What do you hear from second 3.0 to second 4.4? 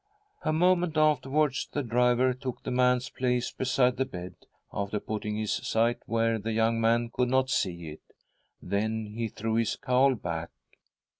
place beside the bed,